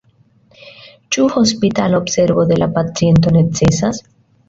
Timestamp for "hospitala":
1.35-2.01